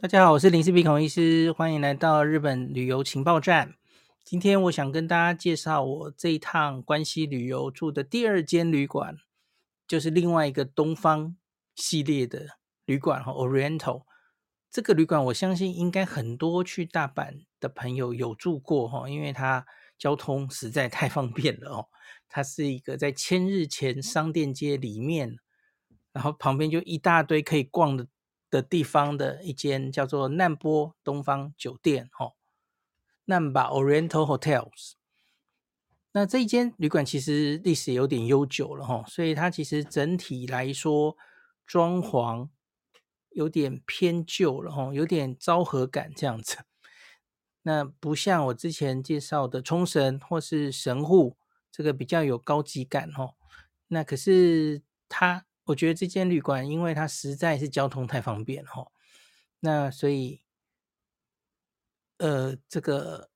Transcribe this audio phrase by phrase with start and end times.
[0.00, 3.74] 大家好，我是林氏鼻孔医师，欢迎来到日本旅游情报站。
[4.24, 9.16] 今天我想跟大家介绍我这一趟关西旅游住的第二间旅馆，
[9.88, 11.36] 就是另外一个东方
[11.74, 12.46] 系列的
[12.84, 14.04] 旅馆哈，Oriental。
[14.70, 19.66] 这个旅馆我相信应该很多去大阪的朋友有住过哈，因为它
[19.98, 21.88] 交通实在太方便了哦。
[22.30, 25.38] 它是一个在千日前商店街里面，
[26.12, 28.06] 然后旁边就一大堆可以逛的。
[28.50, 32.32] 的地方的一间叫做难波东方酒店，哦，
[33.26, 34.92] 难波 Oriental Hotels。
[36.12, 41.16] 那这一间旅馆其实历史有点悠久了，哈，所以它其实整体来说
[41.66, 42.48] 装潢
[43.30, 46.58] 有点偏旧了，哈，有点昭和感这样子。
[47.62, 51.36] 那不像我之前介绍的冲绳或是神户，
[51.70, 53.34] 这个比较有高级感，哈。
[53.88, 55.44] 那可是它。
[55.68, 58.90] 我觉得这间旅馆，因为它实在是交通太方便哈，
[59.60, 60.40] 那所以，
[62.16, 63.28] 呃，这个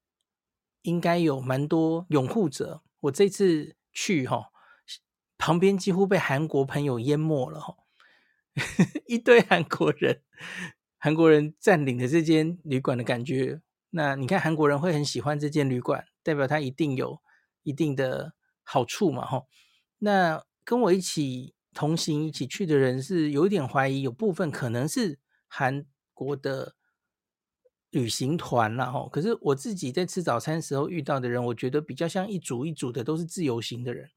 [0.80, 2.82] 应该有蛮多拥护者。
[3.00, 4.50] 我这次去哈，
[5.36, 7.76] 旁边几乎被韩国朋友淹没了哈，
[9.06, 10.22] 一堆韩国人，
[10.96, 13.60] 韩国人占领的这间旅馆的感觉。
[13.90, 17.20] 那你看韩国人会很喜欢这间旅馆，代表它一定有
[17.62, 19.44] 一定的好处嘛哈。
[19.98, 21.54] 那跟我一起。
[21.74, 26.74] 同行一起去的人是有点怀疑，有部分可能是韩国的
[27.90, 29.08] 旅行团了哈。
[29.10, 34.10] 可是我自己在吃早餐时候遇到的人，我觉得比较像一组一组的，都是自由行的人。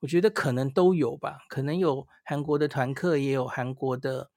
[0.00, 4.30] 我觉得可能都有吧，可能有韩国的团客，也有韩国的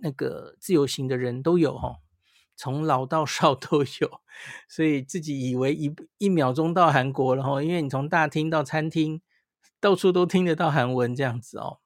[0.00, 1.96] 那个自由行的人都有哈，
[2.54, 4.20] 从老到少都有。
[4.68, 9.20] 所以自己以为一一秒钟到韩国了哈，因为你从大厅到餐厅。
[9.82, 11.80] 到处都听得到韩文这样子哦。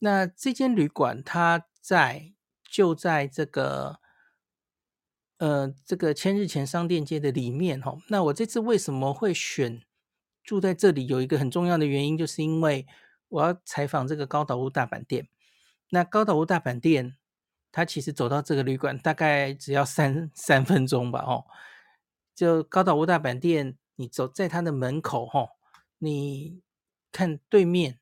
[0.00, 3.98] 那这间旅馆它在就在这个
[5.38, 7.96] 呃这个千日前商店街的里面哈。
[8.08, 9.82] 那我这次为什么会选
[10.44, 11.06] 住在这里？
[11.06, 12.86] 有一个很重要的原因，就是因为
[13.28, 15.30] 我要采访这个高岛屋大阪店。
[15.88, 17.16] 那高岛屋大阪店，
[17.72, 21.46] 它其实走到这个旅馆大概只要三三分钟吧哦。
[22.34, 25.48] 就高岛屋大阪店，你走在它的门口哈。
[26.02, 26.62] 你
[27.12, 27.98] 看对面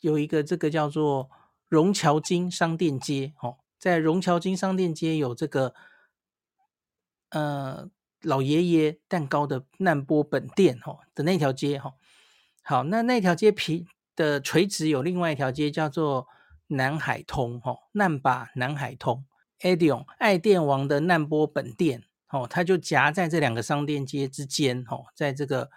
[0.00, 1.30] 有一个这个叫做
[1.66, 5.74] 荣桥金商店街哦，在荣桥金商店街有这个
[7.30, 7.88] 呃
[8.20, 11.94] 老爷爷蛋糕的难波本店哦的那条街哈。
[12.62, 16.28] 好，那那条街皮的垂直有另外一条街叫做
[16.66, 19.24] 南海通哈，难把南海通
[19.60, 25.70] ，adion 爱电王的难波本店哦，它就夹在这两个商店街之间哦，在这个。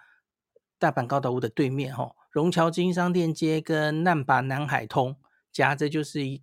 [0.78, 5.16] 大阪高岛屋的对面，哈，荣桥金商店街跟难波南海通
[5.50, 6.40] 夹着就是一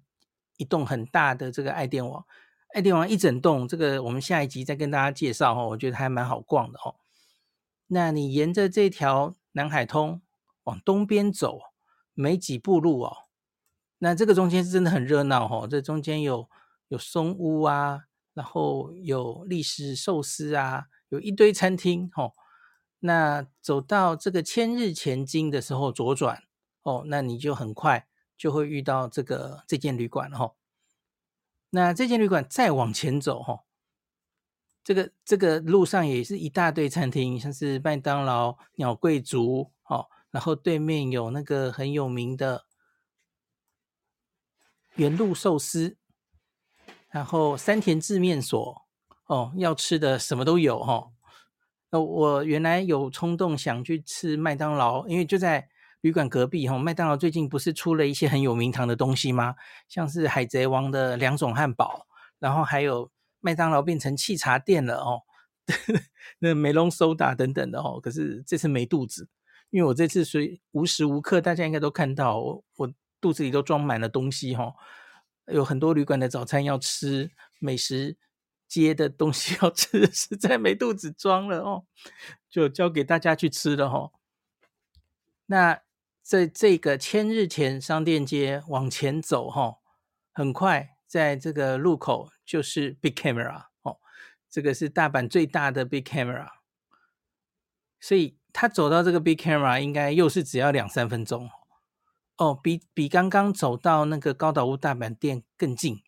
[0.57, 2.25] 一栋很大的这个爱店网，
[2.73, 6.95] 爱店网一整栋，这个我们下一集再跟大家介绍哈，我觉得还蛮好逛的哈。
[7.87, 10.21] 那你沿着这条南海通
[10.63, 11.59] 往东边走，
[12.13, 13.15] 没几步路哦，
[13.99, 16.49] 那这个中间是真的很热闹哈，这中间有
[16.89, 18.01] 有松屋啊，
[18.33, 22.33] 然后有立食寿司啊，有一堆餐厅哈。
[23.05, 26.43] 那走到这个千日前经的时候左转
[26.81, 30.55] 哦，那你就很快就会遇到这个这间旅馆哈、哦。
[31.69, 33.59] 那这间旅馆再往前走哈、哦，
[34.83, 42.65] 这个这个路上也是一大堆餐厅，像是麦当劳、鸟贵族哦，然后对面有那个很有名的
[44.95, 45.95] 原路寿司，
[47.09, 48.87] 然后山田制面所
[49.27, 50.93] 哦，要吃的什么都有哈。
[50.93, 51.11] 哦
[52.03, 55.67] 我原来有冲动想去吃麦当劳，因为就在
[56.01, 56.77] 旅馆隔壁哈。
[56.77, 59.55] 麦当劳最近不是出了一些很有名堂的东西吗？
[59.87, 62.07] 像是海贼王的两种汉堡，
[62.39, 65.21] 然后还有麦当劳变成气茶店了哦，
[66.39, 67.99] 那梅隆苏打等等的哦。
[68.01, 69.27] 可是这次没肚子，
[69.69, 74.73] 因为我这次随无时无刻大家应该都看到我，我肚子里都装满了东西哈，
[75.51, 78.17] 有很多旅馆的早餐要吃美食。
[78.67, 81.85] 接的东西要 吃，实在没肚子装了哦，
[82.49, 84.11] 就交给大家去吃了哦。
[85.47, 85.81] 那
[86.21, 89.77] 在这个千日前商店街往前走哈，
[90.33, 93.99] 很快在这个路口就是 Big Camera 哦，
[94.49, 96.49] 这个是大阪最大的 Big Camera，
[97.99, 101.49] 所以他走到这个 Big Camera 应该又是只要两三分钟
[102.37, 106.01] 哦，比比刚刚走到那个高岛屋大阪店更近。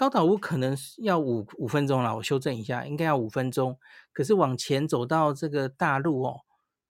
[0.00, 3.78] 高岛屋可能要五五分钟了，我修正一下，应该要五分钟。
[4.14, 6.40] 可是往前走到这个大陆哦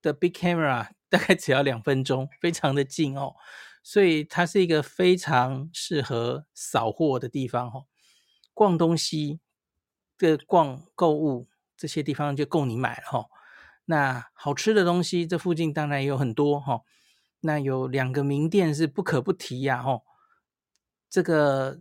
[0.00, 3.34] 的 Big Camera 大概只要两分钟，非常的近哦，
[3.82, 7.86] 所以它是一个非常适合扫货的地方哦。
[8.54, 9.40] 逛东西
[10.16, 13.26] 的逛购物这些地方就够你买了哈。
[13.86, 16.82] 那好吃的东西，这附近当然也有很多哈。
[17.40, 20.02] 那有两个名店是不可不提呀哈。
[21.08, 21.80] 这个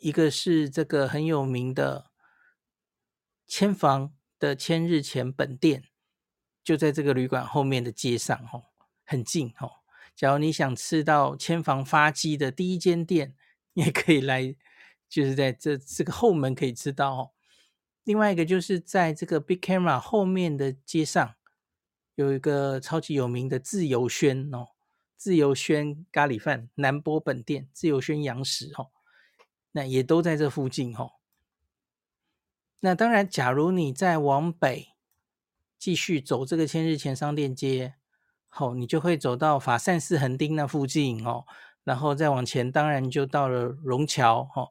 [0.00, 2.10] 一个是这个很有名的
[3.46, 5.84] 千房的千日前本店，
[6.62, 8.62] 就在这个旅馆后面的街上哈，
[9.04, 9.70] 很近哈。
[10.14, 13.34] 假如你想吃到千房发鸡的第一间店，
[13.72, 14.56] 也可以来。
[15.06, 17.30] 就是在这这个后门可以吃到哦。
[18.02, 21.36] 另外一个就是在这个 Big Camera 后面的街上，
[22.16, 24.70] 有一个超级有名的自由轩哦，
[25.16, 28.90] 自由轩咖喱饭南波本店，自由轩洋食哦，
[29.76, 31.12] 那也都在这附近哦。
[32.80, 34.88] 那当然，假如你再往北
[35.78, 37.94] 继续走这个千日前商店街，
[38.48, 41.44] 好，你就会走到法善寺横丁那附近哦，
[41.82, 44.68] 然后再往前，当然就到了龙桥哦。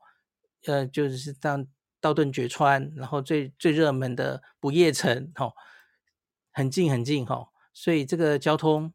[0.65, 1.57] 呃，就是到
[1.99, 5.53] 道顿崛川，然后最最热门的不夜城，吼，
[6.51, 8.93] 很近很近，吼，所以这个交通，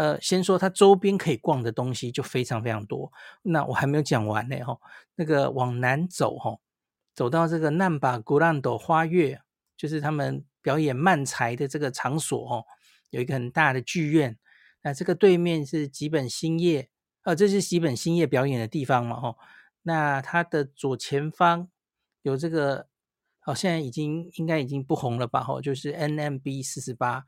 [0.00, 3.10] 呃，先说它周边可以逛的东西就非常非常多。
[3.42, 4.80] 那我还没有讲完呢，吼，
[5.14, 6.60] 那个往南走，吼，
[7.14, 9.40] 走到这个难波グランド花月，
[9.76, 12.64] 就是他们表演漫才的这个场所，吼，
[13.08, 14.36] 有一个很大的剧院。
[14.82, 16.90] 那这个对面是吉本兴业，
[17.22, 19.38] 呃，这是吉本兴业表演的地方嘛，吼。
[19.82, 21.68] 那它的左前方
[22.22, 22.88] 有这个，
[23.46, 25.42] 哦，现在已经应该已经不红了吧？
[25.42, 27.24] 吼，就是 NMB 四十八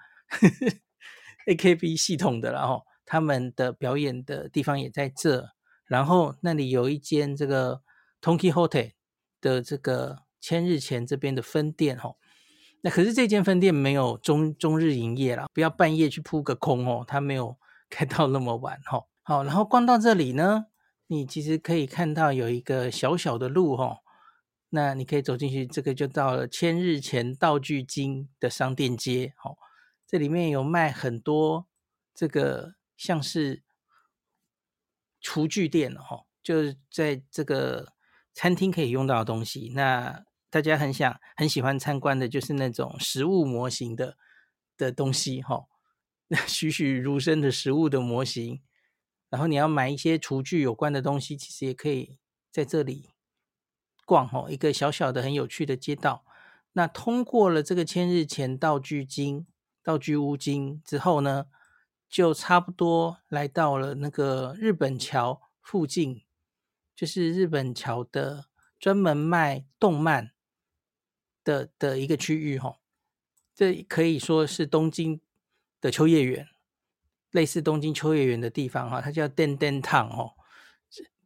[1.47, 5.49] ，AKB 系统的然后，他们的表演的地方也在这。
[5.85, 7.81] 然后那里有一间这个
[8.21, 8.91] Tonki Hotel
[9.41, 12.17] 的这个千日前这边的分店吼。
[12.81, 17.57] 那可是这间分店没有中中日营业啦，不要半夜去扑个空哦，它没有
[17.89, 19.07] 开到那么晚吼。
[19.21, 20.65] 好，然后逛到这里呢。
[21.07, 23.97] 你其实可以看到有一个小小的路哈，
[24.69, 29.51] 那你可以走进去，这个就到了千日前道具金的商店街，哈，
[30.13, 31.67] 这里面有卖很多
[32.13, 33.63] 这个像是
[35.19, 37.93] 厨具店哈，就是在这个
[38.31, 39.71] 餐厅可以用到的东西。
[39.73, 44.15] 那大家很想很喜欢参观的就是那种食物模型的
[44.77, 45.65] 的东西哈，
[46.27, 48.61] 那栩栩如生的食物的模型。
[49.31, 52.19] 然后你要买一些厨具有关的东西，其实也可以
[52.51, 53.09] 在这里
[54.05, 56.23] 逛吼，一个小小的很有趣的街道。
[56.73, 59.47] 那通过了这个千日前道具町、
[59.83, 61.45] 道具屋金之后呢，
[62.09, 66.23] 就差不多来到了那个日本桥附近，
[66.95, 68.45] 就是日本桥的
[68.79, 70.31] 专门卖动漫
[71.43, 72.77] 的的一个区域吼。
[73.53, 75.21] 这可以说是东京
[75.79, 76.47] 的秋叶原。
[77.31, 80.33] 类似东京秋叶原的地方哈，它叫电电堂哦，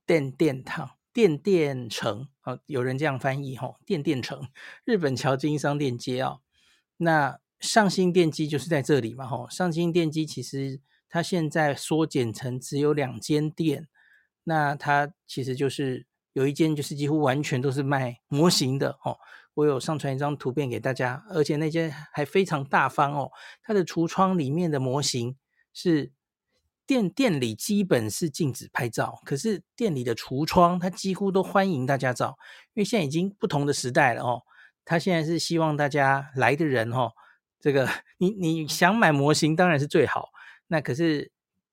[0.05, 4.47] 电电堂、电电城哦，有人这样翻译哈，电电城。
[4.85, 6.39] 日本桥筋商店街啊，
[6.95, 9.49] 那上新电机就是在这里嘛吼。
[9.49, 13.87] 上新电机其实它现在缩减成只有两间店，
[14.43, 19.17] 那它其实就是有一间就是几乎完全都是卖模型的哦。
[19.55, 23.31] 我有上传一张图片给大家，而且那间还非常大方哦，
[23.63, 25.35] 它的橱窗里面的模型。
[25.73, 26.11] 是
[26.87, 32.37] 店店里基本是禁止拍照，可是店里的橱窗它几乎都欢迎大家照，
[32.73, 34.41] 因为现在已经不同的时代了哦。
[34.85, 37.11] 他现在是希望大家来的人哦，
[37.59, 40.29] 这个你你想买模型当然是最好，
[40.67, 41.31] 那可是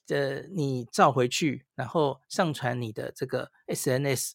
[0.09, 4.33] 呃你照回去，然后上传你的这个 SNS，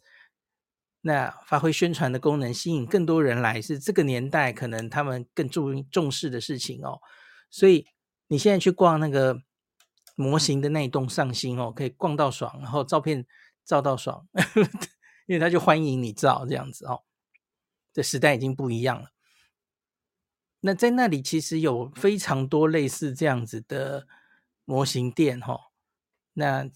[1.01, 6.99] 那发挥宣传的功能，吸引更多人来，是这个年代可能他们更重重视的事情哦。
[7.49, 7.85] 所以
[8.27, 9.41] 你现在去逛那个。
[10.15, 13.25] 模型的那一栋上新哦，可以逛到爽，然后照片
[13.63, 14.27] 照到爽，
[15.27, 17.03] 因为他就欢迎你照这样子哦。
[17.93, 19.11] 这时代已经不一样了。
[20.61, 24.07] 那在那里其实有非常多类似这样子的
[24.65, 25.71] 模型店哈。
[26.33, 26.69] 那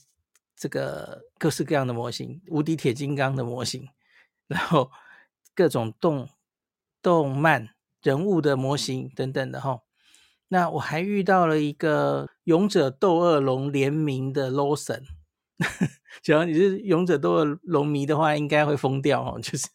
[0.56, 3.90] 这个各式各样的模型，无敌铁金刚的模型，
[4.48, 4.92] 然后
[5.54, 6.30] 各种动
[7.02, 9.82] 动漫人物的模型等等的哈。
[10.48, 15.04] 那我还遇到了一个勇者斗恶龙联名的 Lawson，
[16.22, 19.40] 只要你是勇者斗恶龙迷的话，应该会疯掉哦。
[19.42, 19.68] 就是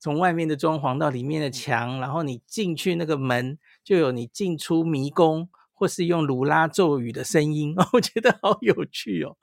[0.00, 9.36] 从外面的装潢到里面的墙，然后你进去那个门，就有你进出迷宫或是用鲁拉咒语的声音， 我觉得好有趣哦。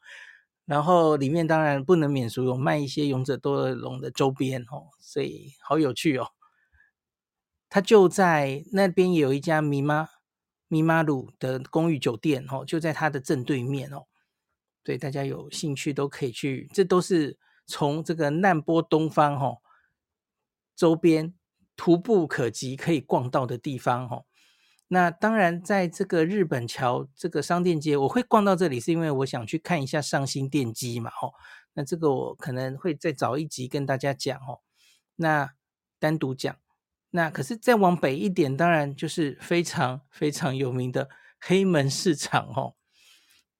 [0.66, 6.32] 然后里面当然不能免俗，有卖一些勇者斗恶龙的周边哦，所以好有趣哦。
[7.70, 10.10] 它就在那边有一家米妈。
[10.70, 14.04] 米马鲁的公寓酒店哦，就在它的正对面哦。
[14.84, 16.70] 对，大家有兴趣都可以去。
[16.74, 19.60] 这都是从这个难波东方哦，
[20.78, 21.34] 周边
[21.76, 24.26] 徒步可及可以逛到的地方哦。
[24.90, 31.34] 那当然，在这个日本桥这个商店街，我会逛到这里，是因为我想去看一下上新电机嘛，哦，
[31.74, 34.62] 那这个我可能会再找一集跟大家讲哦，
[35.18, 35.52] 那
[36.00, 36.56] 单独讲。
[37.10, 42.76] 那可是再往北一点，当然就是非常非常有名的黑门市场哦。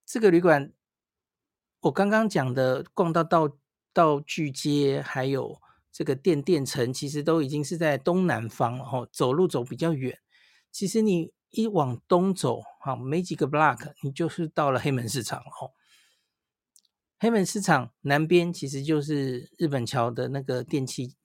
[0.06, 0.72] 这个旅馆，
[1.82, 3.58] 我刚刚讲的逛到道
[3.92, 5.60] 道具街，还有
[5.98, 10.20] 这个电电城，其实都已经是在东南方了哦，走路走比较远。
[10.72, 15.74] 其实你一往东走，哈，没几个 block，你就是到了黑门市场了哦。
[17.18, 21.16] 黑门市场南边其实就是日本桥的那个电器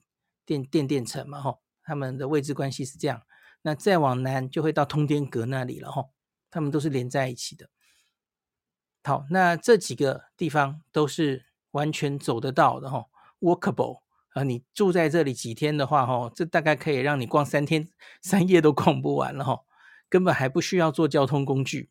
[0.46, 3.20] 电电电城嘛，哈，他们的位置关系是这样。
[3.60, 6.06] 那再往南就会到通天阁那里了，哈，
[6.50, 7.68] 他们都是连在一起的。
[9.04, 13.04] 好，那这几个地方都是完全走得到的，哈
[13.40, 14.00] ，walkable。
[14.34, 17.88] 啊，你住在这里几天的话，哈，这大概可以让你逛三天
[18.22, 19.60] 三夜都逛不完了，哈，
[20.08, 21.90] 根本还不需要坐交通工具。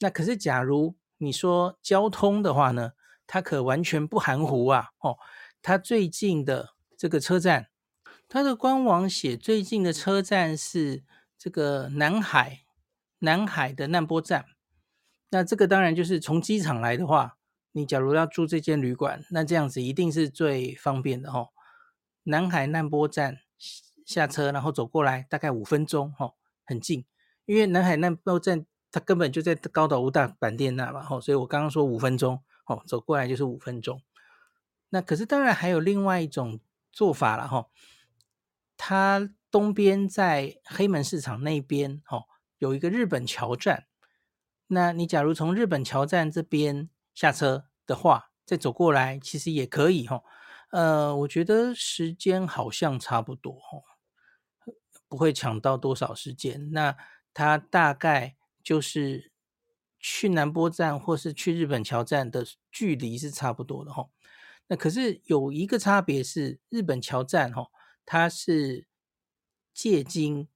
[0.00, 2.92] 那可是，假如你说交通的话呢，
[3.26, 5.16] 它可完全不含糊啊，哦，
[5.62, 7.68] 它最近的这个车站，
[8.28, 11.04] 它的官网写最近的车站是
[11.38, 12.64] 这个南海，
[13.20, 14.44] 南海的难波站。
[15.30, 17.38] 那这个当然就是从机场来的话，
[17.72, 21.48] 你假如要住这间旅馆，那这样子一定是最方便的，哈。
[22.24, 23.38] 南海难波站
[24.04, 27.04] 下车，然后走过来，大概五分钟，哈，很近。
[27.44, 34.00] 因为南海难波站它根本就在高岛屋大阪店那嘛，哈，所以我刚刚说五分钟，哦，走过来就是五分钟。
[34.90, 36.60] 那可是当然还有另外一种
[36.92, 37.66] 做法了，哈，
[38.76, 42.24] 它东边在黑门市场那边，哈，
[42.58, 43.86] 有一个日本桥站。
[44.68, 50.22] 那你假如从日本桥站这边下车的话，再走过来，其实也可以，哈。
[50.72, 53.84] 呃，我觉得时间好像差不多哦，
[55.06, 56.70] 不会抢到多少时间。
[56.72, 56.96] 那
[57.34, 59.32] 它大概就是
[59.98, 64.08] 去南波站或是去日本桥站的距离是差不多的哈。
[64.68, 67.66] 那可是有一个差别是，日本桥站哈，
[68.06, 68.86] 它是
[69.74, 70.48] 借京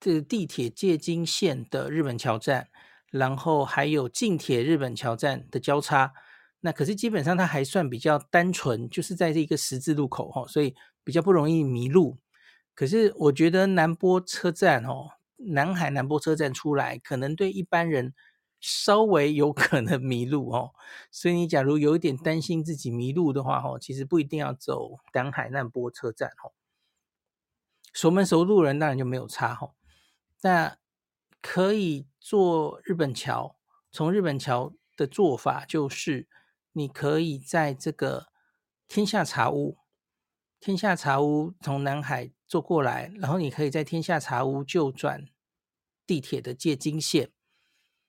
[0.00, 2.70] 这地铁借京线的日本桥站，
[3.10, 6.14] 然后还有近铁日本桥站的交叉。
[6.60, 10.74] 那可是基本上它还算比较单纯，就是在这一个十字路口哈，所以
[11.04, 12.18] 比较不容易迷路。
[12.74, 18.12] 可是我觉得南波车站哦，南海南波车站出来，可能对一般人
[18.58, 20.72] 稍微有可能迷路哦。
[21.12, 26.50] 所以你假如有一点担心自己迷路的话哈，其实不一定要走南海南波车站哦。
[27.92, 29.70] 熟门熟路人当然就没有差哈。
[30.42, 30.76] 那
[31.40, 33.56] 可以坐日本桥，
[33.92, 36.26] 从日本桥的做法就是。
[36.72, 38.28] 你可以在这个
[38.86, 39.78] 天下茶屋，
[40.60, 45.26] 天下茶屋从南海坐过来，然后你可以在天下茶屋就转
[46.06, 47.32] 地铁的借金线，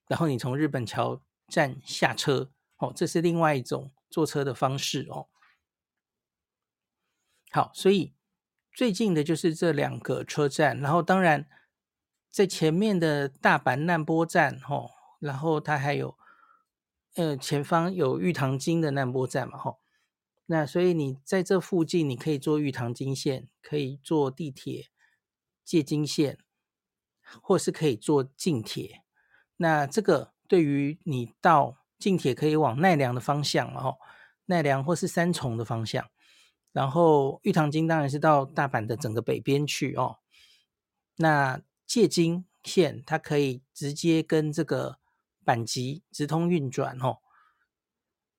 [0.07, 5.29] 然后你从日本桥站下车，哦，这是另外一种坐车的方式哦。
[7.49, 8.13] 好，所以
[8.73, 11.49] 最近的就是这两个车站，然后当然
[12.29, 16.18] 在前面的大阪难波站，哦，然后它还有。
[17.19, 19.79] 呃，前方有玉堂金的难波站嘛，吼，
[20.45, 24.87] 那所以你在这附近，你可以坐玉堂金线，可以坐地铁
[25.65, 26.37] 借金线，
[27.41, 29.01] 或是可以坐近铁。
[29.57, 33.97] 那这个对于你到近铁可以往奈良的方向，哦，
[34.45, 36.09] 奈良或是三重的方向，
[36.71, 40.19] 然后玉堂金当然是到大阪的整个北边去哦。
[41.17, 44.99] 那借金线它可以直接跟这个。
[45.49, 47.17] 阪急直通运转哦，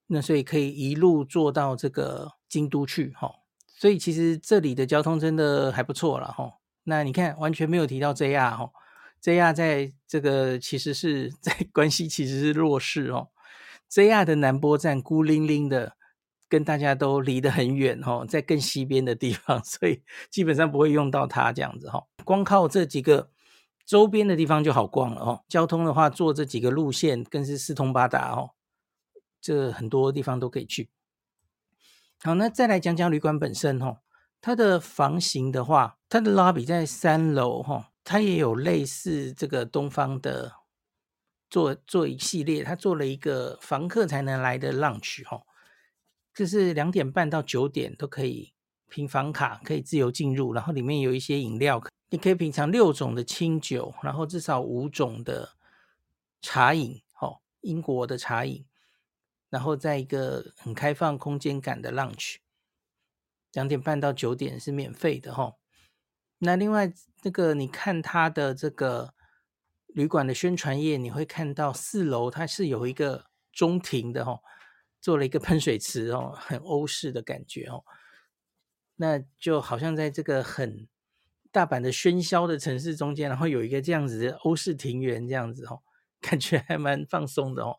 [0.07, 3.33] 那所以可以一路坐到这个京都去哈，
[3.67, 6.53] 所以其实这里的交通真的还不错了哈。
[6.85, 8.71] 那你看完全没有提到 JR 哈
[9.21, 13.31] ，JR 在这个其实是 在关西其实是弱势哦
[13.91, 15.97] ，JR 的南波站孤零零的，
[16.49, 23.31] 跟大家都离得很远哦，在更西边的地方， 所以基本上不会用到它这样子哈，光靠这几个。
[23.91, 25.43] 周边的地方就好逛了哦。
[25.49, 28.51] 交通的话，坐这几个路线更是四通八达哦。
[29.41, 30.91] 这很多地方都可以去。
[32.23, 33.99] 好，那再来讲讲旅馆本身哦。
[34.41, 40.53] 它的房型的话，它的 lobby 在三楼哈，它也有类似这个东方的
[41.51, 45.43] 做做一系列，它做了一个房客才能来的 lunch 哈，
[46.33, 48.53] 就是两点半到九点都可以
[48.89, 51.83] 凭房卡可以自由进入，然后里面有一些饮料。
[52.11, 55.55] 你可以品尝六种的清酒，然后至少五种的
[56.43, 58.67] 茶饮，哦，英国的茶饮，
[59.49, 62.37] 然后在一个很开放空间感的 lunch，
[63.53, 65.57] 两点半到九点是免费的，哈、
[66.39, 69.15] 那另外这个你看它的这个
[69.87, 74.43] 旅馆的宣传页，你会看到四楼它是有一个中庭的哦，
[75.01, 77.85] 做了一个喷水池哦，很欧式的感觉哦。
[78.97, 80.89] 那就好像在这个很
[81.53, 85.81] 大阪的喧嚣的城市中间，然后有一个这样子的欧式庭园这样子哦，
[86.21, 87.77] 感觉还蛮放松的哦。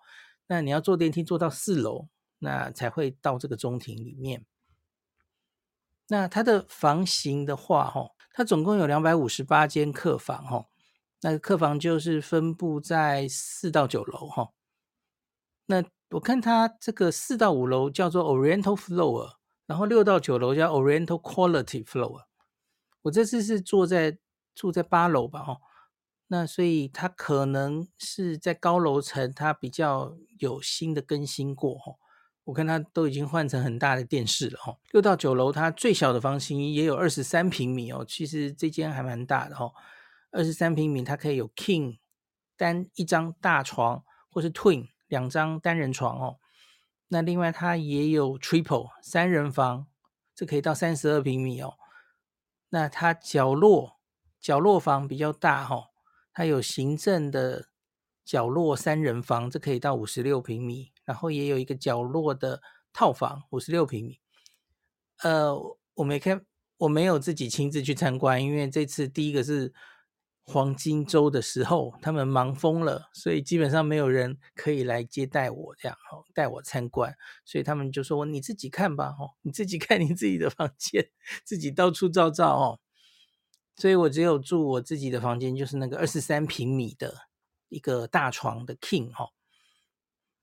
[0.48, 2.10] 那你要坐电梯坐到四楼，
[2.40, 4.46] 那才会到这个中庭里面。
[6.08, 10.66] 那它的房型的话，哈，它总共有两百五十八间客房，哈，
[11.22, 14.50] 那客房就是分布在四到九楼，哈。
[15.68, 19.36] 那我看它这个四到五楼叫做 Oriental Floor，
[19.66, 22.26] 然后六到九楼叫 Oriental Quality Floor。
[23.04, 24.18] 我这次是坐在
[24.54, 25.58] 住在八楼吧，哈。
[26.28, 31.96] 那所以它可能是在高楼层，它比较有新的更新过，哈。
[32.46, 39.74] 我看它都已经换成很大的电视了哈，六到九楼它最小的房型也有二十三平米哦，其实这间还蛮大的哦，
[40.32, 42.00] 二十三平米它可以有 king
[42.58, 46.40] 单一张大床，或是 twin 两张单人床哦。
[47.10, 49.86] 那另外它也有 triple 三人房，
[50.34, 51.76] 这可以到三十二平米哦。
[52.72, 54.00] 那它角落
[54.40, 55.92] 角落房比较大哈，
[56.34, 57.70] 它有行政的
[58.26, 60.92] 角落三人房，这可以到五十六平米。
[61.04, 62.62] 然后也有一个角落的
[62.94, 64.20] 套房，五十六平米。
[65.24, 65.54] 呃，
[65.96, 66.46] 我没看，
[66.78, 69.74] 我没有自己亲自去参观，因为这次第一个是
[70.44, 77.16] 黄金周的时候，他们忙疯了，所以基本上没有人可以来接待我，这样哦，带我参观。
[77.46, 81.10] 所以他们就说：“你自己看吧，哦，你自己看你自己的房间，
[81.46, 82.80] 自己到处照照哦。”
[83.78, 87.30] 所以我只有住我自己的房间，就是那个二十三平米的
[87.70, 89.30] 一个大床的 King 哈。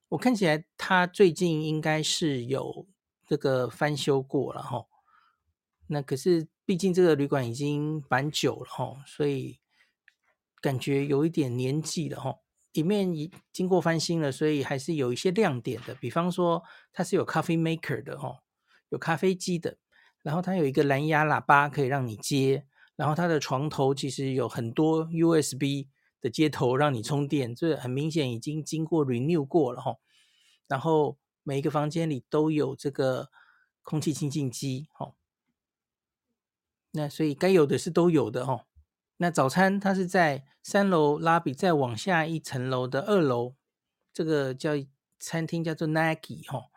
[0.09, 2.87] 我看起来，他最近应该是有
[3.27, 4.87] 这个翻修过了哈。
[5.89, 9.61] 那可是，毕竟这个旅馆已经蛮久了哈，所以
[10.61, 12.37] 感觉有一点年纪了哈。
[12.73, 15.95] 里面已经过翻新了，所以还是有一些亮点的。
[15.95, 18.41] 比方说，它是有 coffee maker 的哈，
[18.89, 19.79] 有咖啡机的。
[20.23, 22.67] 然后它有一个蓝牙喇叭可以让你接。
[22.97, 25.89] 然后它的床头其实有很多 USB。
[26.21, 29.99] 的接头让你充电，这很明显已经经过 renew 过了哈。
[30.67, 33.31] 然后每一个房间里都有这个
[33.85, 35.13] 空气清净机哈。
[36.91, 38.67] 那所以该有的是都有的哈。
[39.19, 43.55] 那早餐它是在三楼拉比再往下一层楼的二楼，
[44.13, 44.73] 这个叫
[45.21, 46.71] 餐厅叫做 Nagi 哈。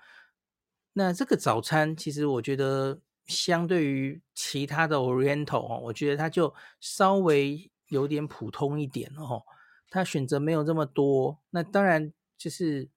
[0.94, 7.72] 那这个早餐其实我觉得相对于其他的 Oriental 哈，我觉得它就稍微。
[7.92, 9.44] 有点普通一点哦，
[9.90, 12.88] 他选择没有这么多，那当然就是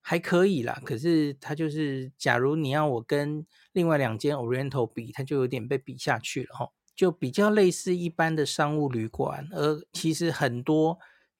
[0.00, 0.82] 还可以啦。
[0.84, 10.98] 可是他就是，假如你要我跟另外两间 Oriental 比，它就有点被比下去了哈，就比较类似一般的商务旅馆，而其实很多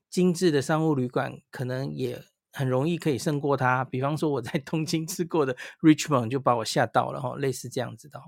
[0.09, 3.85] 精致的商务旅馆可能也很容易可以胜过它。
[3.85, 8.19] 比方说我在 东京吃过的 Richmond 就把我吓到了哈，类似这样子的，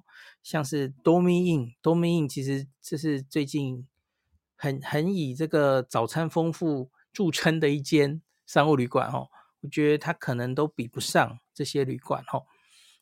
[0.43, 3.89] 像是 Dormy Inn，Dormy Inn 其实这是最近。
[4.55, 9.27] 很很以这个早餐丰富著称的一间商务旅馆哦，
[9.63, 12.45] 我觉得它可能都比不上这些旅馆哦。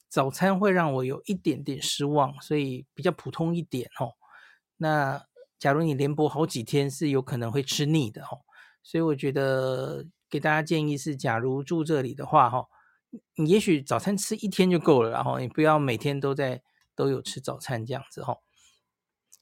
[0.08, 4.14] 早餐会让我有一点点失望，所以比较普通一点哦。
[4.80, 5.24] 那
[5.58, 8.40] 假如你连播好几天，是有可能会吃腻的哦。
[8.82, 12.66] 所以我觉得给大家建议是，假如住这里的话哈，
[13.36, 16.62] 你也许早餐吃一天就够了，然后你不要每天都在
[16.94, 18.38] 都有吃早餐这样子哈，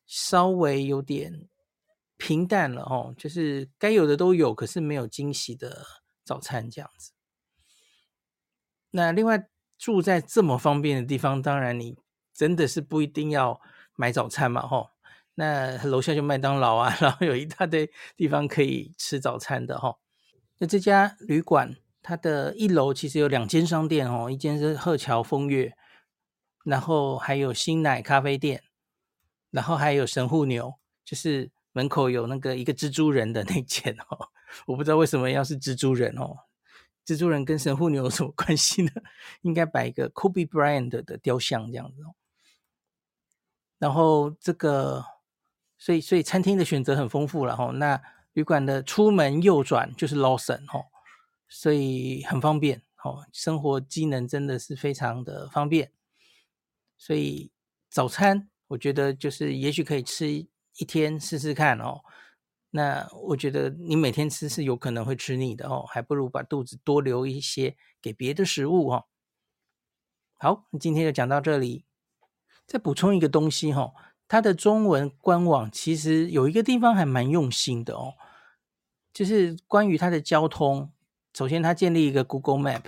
[0.07, 1.49] 稍微有点。
[2.21, 5.87] 平淡了哦，就是该有的都有，可是没有惊喜的
[6.25, 7.13] 早餐这样子。
[8.91, 9.49] 那另外
[9.79, 11.97] 住在这么方便的地方，当然你
[12.35, 13.61] 真的是不一定要
[13.95, 14.91] 买早餐嘛吼。
[15.39, 20.01] 那楼下就麦当劳啊， 然后有一大堆地方可以吃早餐的吼。
[20.59, 25.75] 那这家旅馆它的一楼其实有两间商店哦，一间是鹤桥风月，
[26.65, 28.65] 然后还有新奶咖啡店，
[29.53, 30.75] 然后还有神户牛，
[31.05, 31.51] 就是。
[31.73, 34.31] 门口有那个一个蜘蛛人的那间哦，
[34.67, 36.35] 我不知道为什么要是蜘蛛人哦，
[37.07, 38.91] 蜘蛛人跟神户牛有什么关系呢？
[39.43, 42.17] 应该摆一个 Kobe Bryant 的雕像这样子哦。
[43.79, 45.05] 然后这个，
[45.79, 47.71] 所以所以餐厅的选择很丰富了哈。
[47.73, 47.99] 那
[48.35, 50.87] 旅馆的出门右转就是 Lawson 哦，
[51.49, 55.93] 所以很方便哦，生活机能真的是非常的方便。
[56.97, 57.51] 所以
[57.89, 60.47] 早餐我觉得就是也许可以吃。
[60.81, 62.03] 一天试试看哦，
[62.71, 69.07] 那我觉得你每天吃是有可能会吃腻的哦，还不如把肚子多留一些给别的食物哦。
[70.37, 71.85] 好，今天就讲到这里，
[72.65, 73.93] 再补充一个东西哈，
[74.29, 78.15] 它的中文官网其实有一个地方还蛮用心的哦，
[79.13, 80.93] 就是关于它的交通。
[81.35, 82.83] 首先，它建立一个 Google Map，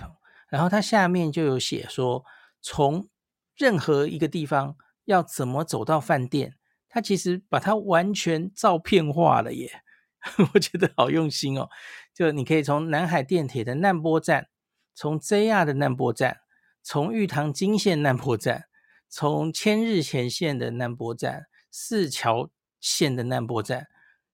[0.47, 2.25] 然后它下面就有写说，
[2.61, 3.07] 从
[3.55, 4.75] 任何一个地方
[5.05, 6.55] 要怎么走到饭店，
[6.89, 9.81] 它其实把它完全照片化了耶，
[10.53, 11.69] 我觉得好用心哦。
[12.13, 14.49] 就你可以从南海电铁的难波站，
[14.93, 16.41] 从 JR 的难波站，
[16.83, 18.65] 从玉堂金线难波站，
[19.13, 23.89] 从千日前线的难波站，四桥线的难波站，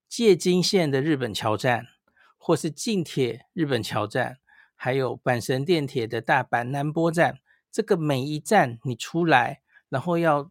[0.08, 1.88] 界金线的日本桥站。
[2.40, 4.38] 或是近铁日本桥站，
[4.74, 10.50] 还有阪神电铁的大阪难波站，这个每一站你出来，然后要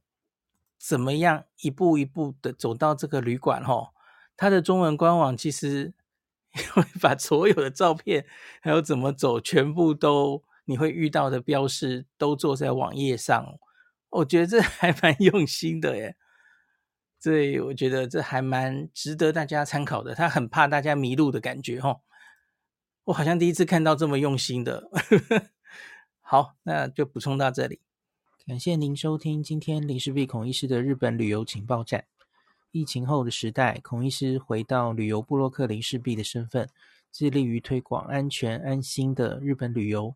[0.77, 3.63] 怎么样一步一步的走到这个旅馆？
[3.63, 3.93] 吼，
[4.35, 5.93] 它的中文官网其实
[6.75, 8.27] 会把所有的照片，
[8.61, 13.57] 还有怎么走，全部都你会遇到的标识都做在网页上。
[14.09, 16.15] 我觉得这还蛮用心的耶。
[17.19, 20.13] 所以我觉得这还蛮值得大家参考的。
[20.13, 22.01] 他很怕大家迷路的感觉，哦。
[23.05, 24.89] 我好像第一次看到这么用心的。
[26.21, 27.79] 好，那就补充到这里。
[28.45, 32.05] 感谢您收听今天林氏璧孔医师的日本旅游情报站。
[32.71, 36.69] 疫情后的时代，孔医师回到旅游部落客林氏璧的身份，
[37.11, 40.15] 致力于推广安全安心的日本旅游，